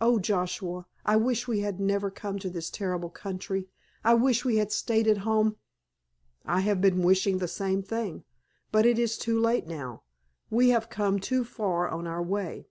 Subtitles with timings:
[0.00, 3.66] "Oh, Joshua, I wish we had never come to this terrible country.
[4.04, 5.56] I wish we had stayed at home——"
[6.44, 8.22] "I have been wishing the same thing.
[8.70, 10.04] But it is too late now.
[10.50, 12.68] We have come too far on our way.